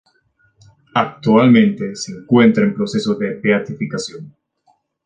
[0.95, 4.35] Actualmente se encuentra en proceso de beatificación.